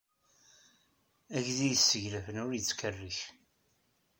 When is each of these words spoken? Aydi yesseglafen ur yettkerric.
Aydi 1.37 1.63
yesseglafen 1.71 2.41
ur 2.43 2.51
yettkerric. 2.55 3.19